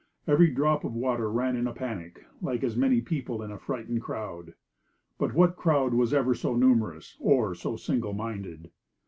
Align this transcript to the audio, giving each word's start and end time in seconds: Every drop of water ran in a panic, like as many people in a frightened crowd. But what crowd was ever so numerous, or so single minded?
Every 0.25 0.49
drop 0.49 0.83
of 0.83 0.95
water 0.95 1.31
ran 1.31 1.55
in 1.55 1.67
a 1.67 1.73
panic, 1.73 2.25
like 2.41 2.63
as 2.63 2.75
many 2.75 3.01
people 3.01 3.43
in 3.43 3.51
a 3.51 3.59
frightened 3.59 4.01
crowd. 4.01 4.55
But 5.19 5.35
what 5.35 5.55
crowd 5.55 5.93
was 5.93 6.11
ever 6.11 6.33
so 6.33 6.55
numerous, 6.55 7.17
or 7.19 7.53
so 7.53 7.75
single 7.77 8.13
minded? 8.13 8.71